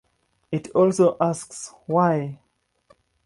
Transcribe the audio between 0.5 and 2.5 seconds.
It also asks Why?